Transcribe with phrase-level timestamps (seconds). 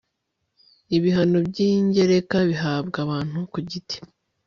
[0.97, 3.97] ibihano by ingereka bihabwa abantu ku giti